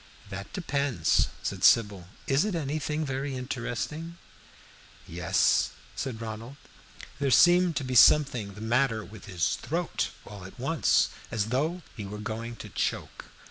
[0.31, 2.07] "That depends," said Sybil.
[2.25, 4.17] "Is it anything very interesting?"
[5.07, 6.55] "Yes," said Ronald.
[7.19, 11.83] There seemed to be something the matter with his throat all at once, as though
[11.95, 13.25] he were going to choke.